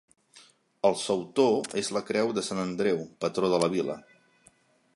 [0.89, 3.99] El sautor és la creu de sant Andreu, patró de la vila.